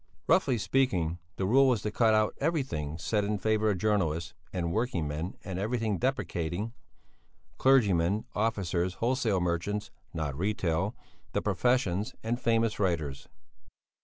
[0.25, 4.73] Roughly speaking, the rule was to cut out everything said in favour of journalists and
[4.73, 6.73] working men and everything depreciating
[7.59, 10.95] clergymen, officers, wholesale merchants (not retail),
[11.33, 13.27] the professions, and famous writers.